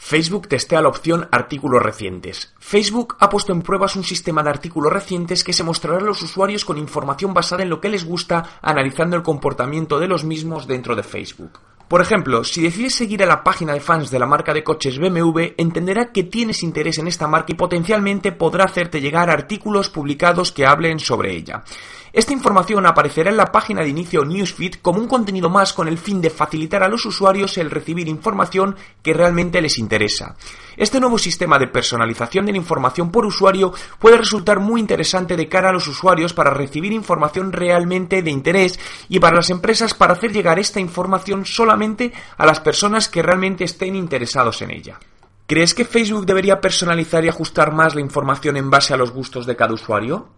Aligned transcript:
Facebook 0.00 0.46
testea 0.46 0.80
la 0.80 0.88
opción 0.88 1.28
artículos 1.32 1.82
recientes. 1.82 2.54
Facebook 2.60 3.16
ha 3.18 3.28
puesto 3.28 3.52
en 3.52 3.62
pruebas 3.62 3.96
un 3.96 4.04
sistema 4.04 4.44
de 4.44 4.50
artículos 4.50 4.92
recientes 4.92 5.42
que 5.42 5.52
se 5.52 5.64
mostrará 5.64 5.98
a 5.98 6.02
los 6.02 6.22
usuarios 6.22 6.64
con 6.64 6.78
información 6.78 7.34
basada 7.34 7.64
en 7.64 7.68
lo 7.68 7.80
que 7.80 7.88
les 7.88 8.04
gusta, 8.04 8.58
analizando 8.62 9.16
el 9.16 9.24
comportamiento 9.24 9.98
de 9.98 10.06
los 10.06 10.24
mismos 10.24 10.68
dentro 10.68 10.94
de 10.94 11.02
Facebook. 11.02 11.58
Por 11.88 12.00
ejemplo, 12.00 12.44
si 12.44 12.62
decides 12.62 12.94
seguir 12.94 13.22
a 13.22 13.26
la 13.26 13.42
página 13.42 13.72
de 13.72 13.80
fans 13.80 14.10
de 14.10 14.18
la 14.18 14.26
marca 14.26 14.52
de 14.52 14.62
coches 14.62 14.98
BMW, 14.98 15.54
entenderá 15.56 16.12
que 16.12 16.22
tienes 16.22 16.62
interés 16.62 16.98
en 16.98 17.08
esta 17.08 17.26
marca 17.26 17.52
y 17.52 17.56
potencialmente 17.56 18.30
podrá 18.30 18.64
hacerte 18.64 19.00
llegar 19.00 19.30
artículos 19.30 19.88
publicados 19.88 20.52
que 20.52 20.66
hablen 20.66 21.00
sobre 21.00 21.34
ella. 21.34 21.64
Esta 22.12 22.32
información 22.32 22.86
aparecerá 22.86 23.30
en 23.30 23.36
la 23.36 23.52
página 23.52 23.82
de 23.82 23.88
inicio 23.88 24.24
Newsfeed 24.24 24.76
como 24.80 25.00
un 25.00 25.08
contenido 25.08 25.50
más 25.50 25.72
con 25.72 25.88
el 25.88 25.98
fin 25.98 26.20
de 26.20 26.30
facilitar 26.30 26.82
a 26.82 26.88
los 26.88 27.04
usuarios 27.04 27.58
el 27.58 27.70
recibir 27.70 28.08
información 28.08 28.76
que 29.02 29.12
realmente 29.12 29.60
les 29.60 29.78
interesa. 29.78 30.36
Este 30.76 31.00
nuevo 31.00 31.18
sistema 31.18 31.58
de 31.58 31.66
personalización 31.66 32.46
de 32.46 32.52
la 32.52 32.58
información 32.58 33.10
por 33.10 33.26
usuario 33.26 33.72
puede 33.98 34.16
resultar 34.16 34.60
muy 34.60 34.80
interesante 34.80 35.36
de 35.36 35.48
cara 35.48 35.70
a 35.70 35.72
los 35.72 35.88
usuarios 35.88 36.32
para 36.32 36.54
recibir 36.54 36.92
información 36.92 37.52
realmente 37.52 38.22
de 38.22 38.30
interés 38.30 38.78
y 39.08 39.18
para 39.18 39.36
las 39.36 39.50
empresas 39.50 39.92
para 39.94 40.14
hacer 40.14 40.32
llegar 40.32 40.58
esta 40.58 40.80
información 40.80 41.44
solamente 41.44 42.12
a 42.36 42.46
las 42.46 42.60
personas 42.60 43.08
que 43.08 43.22
realmente 43.22 43.64
estén 43.64 43.96
interesados 43.96 44.62
en 44.62 44.70
ella. 44.70 44.98
¿Crees 45.46 45.74
que 45.74 45.84
Facebook 45.84 46.26
debería 46.26 46.60
personalizar 46.60 47.24
y 47.24 47.28
ajustar 47.28 47.72
más 47.72 47.94
la 47.94 48.02
información 48.02 48.56
en 48.56 48.70
base 48.70 48.92
a 48.92 48.98
los 48.98 49.10
gustos 49.10 49.46
de 49.46 49.56
cada 49.56 49.72
usuario? 49.72 50.28